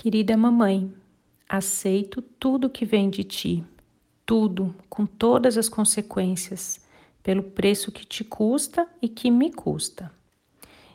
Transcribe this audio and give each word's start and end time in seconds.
Querida 0.00 0.36
mamãe, 0.36 0.94
aceito 1.48 2.22
tudo 2.22 2.70
que 2.70 2.84
vem 2.84 3.10
de 3.10 3.24
ti, 3.24 3.64
tudo, 4.24 4.72
com 4.88 5.04
todas 5.04 5.58
as 5.58 5.68
consequências, 5.68 6.80
pelo 7.20 7.42
preço 7.42 7.90
que 7.90 8.06
te 8.06 8.22
custa 8.22 8.86
e 9.02 9.08
que 9.08 9.28
me 9.28 9.52
custa. 9.52 10.12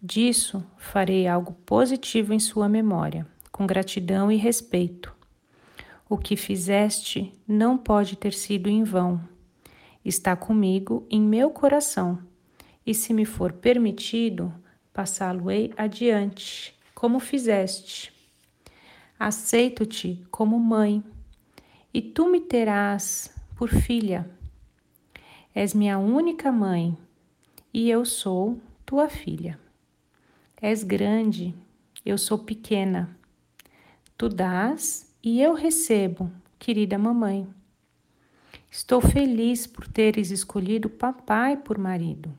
Disso 0.00 0.64
farei 0.78 1.26
algo 1.26 1.54
positivo 1.66 2.32
em 2.32 2.38
sua 2.38 2.68
memória, 2.68 3.26
com 3.50 3.66
gratidão 3.66 4.30
e 4.30 4.36
respeito. 4.36 5.12
O 6.08 6.16
que 6.16 6.36
fizeste 6.36 7.32
não 7.48 7.76
pode 7.76 8.14
ter 8.14 8.32
sido 8.32 8.68
em 8.68 8.84
vão. 8.84 9.20
Está 10.04 10.36
comigo 10.36 11.04
em 11.10 11.20
meu 11.20 11.50
coração, 11.50 12.20
e 12.86 12.94
se 12.94 13.12
me 13.12 13.24
for 13.24 13.54
permitido, 13.54 14.54
passá-lo-ei 14.92 15.72
adiante, 15.76 16.72
como 16.94 17.18
fizeste 17.18 18.13
aceito-te 19.18 20.24
como 20.30 20.58
mãe, 20.58 21.02
e 21.92 22.02
tu 22.02 22.28
me 22.28 22.40
terás 22.40 23.34
por 23.56 23.68
filha. 23.68 24.28
És 25.54 25.72
minha 25.72 25.98
única 25.98 26.50
mãe, 26.50 26.96
e 27.72 27.88
eu 27.88 28.04
sou 28.04 28.60
tua 28.84 29.08
filha. 29.08 29.58
És 30.60 30.82
grande, 30.82 31.54
eu 32.04 32.18
sou 32.18 32.38
pequena. 32.38 33.16
Tu 34.16 34.28
dás 34.28 35.12
e 35.22 35.40
eu 35.40 35.54
recebo, 35.54 36.30
querida 36.58 36.98
mamãe. 36.98 37.46
Estou 38.70 39.00
feliz 39.00 39.66
por 39.66 39.86
teres 39.86 40.30
escolhido 40.30 40.88
papai 40.88 41.56
por 41.56 41.78
marido. 41.78 42.36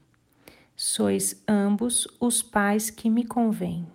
Sois 0.75 1.41
ambos 1.47 2.07
os 2.19 2.41
pais 2.41 2.89
que 2.89 3.09
me 3.09 3.23
convêm. 3.23 3.87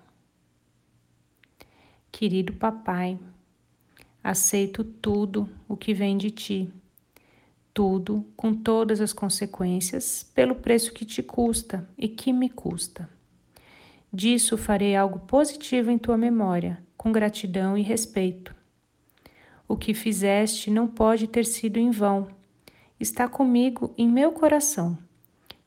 Querido 2.20 2.52
papai, 2.52 3.18
aceito 4.22 4.84
tudo 4.84 5.48
o 5.66 5.74
que 5.74 5.94
vem 5.94 6.18
de 6.18 6.30
ti, 6.30 6.70
tudo 7.72 8.26
com 8.36 8.54
todas 8.54 9.00
as 9.00 9.14
consequências, 9.14 10.30
pelo 10.34 10.54
preço 10.54 10.92
que 10.92 11.06
te 11.06 11.22
custa 11.22 11.88
e 11.96 12.08
que 12.08 12.30
me 12.30 12.50
custa. 12.50 13.08
Disso 14.12 14.58
farei 14.58 14.94
algo 14.94 15.20
positivo 15.20 15.90
em 15.90 15.96
tua 15.96 16.18
memória, 16.18 16.82
com 16.94 17.10
gratidão 17.10 17.74
e 17.74 17.80
respeito. 17.80 18.54
O 19.66 19.74
que 19.74 19.94
fizeste 19.94 20.70
não 20.70 20.86
pode 20.86 21.26
ter 21.26 21.46
sido 21.46 21.78
em 21.78 21.90
vão. 21.90 22.28
Está 23.00 23.28
comigo 23.28 23.94
em 23.96 24.06
meu 24.06 24.30
coração. 24.30 24.98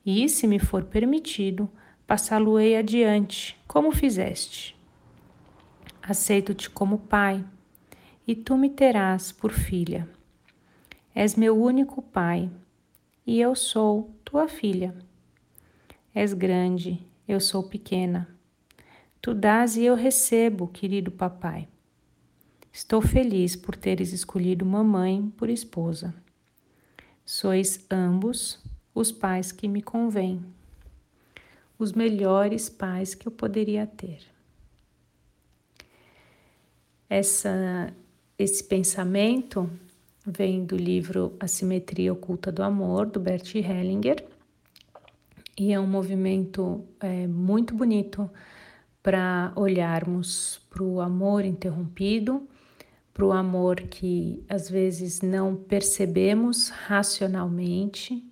E, 0.06 0.30
se 0.30 0.45
me 0.45 0.59
for 0.59 0.83
permitido, 0.83 1.67
passá-lo-ei 2.06 2.78
adiante, 2.78 3.59
como 3.67 3.91
fizeste. 3.91 4.83
Aceito-te 6.06 6.70
como 6.70 6.98
pai, 6.98 7.46
e 8.28 8.36
tu 8.36 8.58
me 8.58 8.70
terás 8.70 9.32
por 9.32 9.54
filha. 9.54 10.06
És 11.16 11.34
meu 11.34 11.58
único 11.58 12.02
pai, 12.02 12.52
e 13.26 13.40
eu 13.40 13.56
sou 13.56 14.14
tua 14.22 14.50
filha. 14.50 14.94
És 16.14 16.34
grande, 16.34 17.00
eu 17.26 17.40
sou 17.40 17.64
pequena. 17.64 18.28
Tu 19.22 19.34
dás 19.34 19.78
e 19.78 19.86
eu 19.86 19.96
recebo, 19.96 20.68
querido 20.68 21.09
papai. 21.09 21.70
Estou 22.70 23.02
feliz 23.02 23.56
por 23.56 23.78
teres 23.78 24.12
escolhido 24.12 24.66
mamãe 24.66 25.31
por 25.38 25.50
esposa. 25.50 26.14
Sois 27.24 27.86
ambos 27.90 28.62
os 28.94 29.09
pais 29.09 29.54
que 29.54 29.70
me 29.70 29.81
convêm, 29.81 30.44
os 31.80 31.94
melhores 31.94 32.68
pais 32.68 33.16
que 33.16 33.26
eu 33.26 33.31
poderia 33.31 33.88
ter. 33.88 34.33
Essa, 37.16 37.94
esse 38.39 38.64
pensamento 38.64 39.69
vem 40.25 40.66
do 40.66 40.75
livro 40.75 41.38
A 41.39 41.47
Simetria 41.47 42.11
Oculta 42.11 42.52
do 42.52 42.64
Amor, 42.64 43.06
do 43.06 43.19
Bert 43.19 43.53
Hellinger, 43.53 44.25
e 45.56 45.72
é 45.72 45.79
um 45.79 45.85
movimento 45.85 46.84
é, 47.00 47.28
muito 47.28 47.75
bonito 47.75 48.28
para 49.03 49.53
olharmos 49.56 50.59
para 50.72 50.81
o 50.81 51.00
amor 51.00 51.46
interrompido, 51.46 52.47
para 53.13 53.28
o 53.28 53.31
amor 53.31 53.75
que 53.81 54.44
às 54.50 54.68
vezes 54.68 55.22
não 55.22 55.56
percebemos 55.56 56.69
racionalmente, 56.69 58.28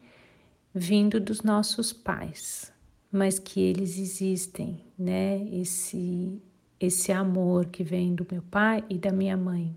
vindo 0.74 1.20
dos 1.20 1.44
nossos 1.44 1.94
pais, 1.94 2.74
mas 3.12 3.38
que 3.38 3.62
eles 3.62 4.00
existem, 4.00 4.84
né? 4.98 5.40
Esse 5.52 6.42
esse 6.82 7.12
amor 7.12 7.68
que 7.68 7.84
vem 7.84 8.16
do 8.16 8.26
meu 8.30 8.42
pai 8.42 8.84
e 8.90 8.98
da 8.98 9.12
minha 9.12 9.38
mãe. 9.38 9.76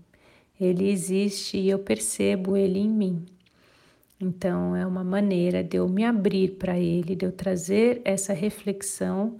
Ele 0.59 0.89
existe 0.89 1.57
e 1.57 1.69
eu 1.69 1.79
percebo 1.79 2.57
ele 2.57 2.79
em 2.79 2.89
mim. 2.89 3.25
Então 4.19 4.75
é 4.75 4.85
uma 4.85 5.03
maneira 5.03 5.63
de 5.63 5.77
eu 5.77 5.87
me 5.87 6.03
abrir 6.03 6.51
para 6.51 6.79
ele, 6.79 7.15
de 7.15 7.25
eu 7.25 7.31
trazer 7.31 8.01
essa 8.03 8.33
reflexão 8.33 9.37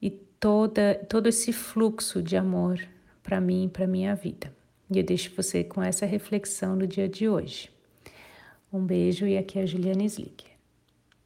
e 0.00 0.10
toda 0.10 0.94
todo 1.08 1.28
esse 1.28 1.52
fluxo 1.52 2.22
de 2.22 2.36
amor 2.36 2.78
para 3.22 3.40
mim, 3.40 3.68
para 3.72 3.86
minha 3.86 4.14
vida. 4.14 4.52
E 4.90 4.98
eu 4.98 5.04
deixo 5.04 5.32
você 5.34 5.64
com 5.64 5.82
essa 5.82 6.04
reflexão 6.04 6.76
no 6.76 6.86
dia 6.86 7.08
de 7.08 7.28
hoje. 7.28 7.70
Um 8.72 8.84
beijo 8.84 9.26
e 9.26 9.36
aqui 9.38 9.58
é 9.58 9.62
a 9.62 9.66
Juliana 9.66 10.04
Slick. 10.04 10.49